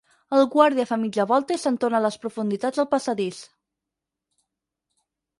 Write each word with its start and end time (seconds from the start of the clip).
El 0.35 0.45
guàrdia 0.53 0.85
fa 0.91 0.95
mitja 1.01 1.25
volta 1.31 1.57
i 1.57 1.59
se'n 1.63 1.75
torna 1.83 1.99
a 1.99 2.03
les 2.05 2.17
profunditats 2.23 2.81
del 2.81 2.87
passadís. 2.93 3.43